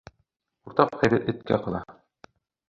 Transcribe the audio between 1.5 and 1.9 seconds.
ҡала.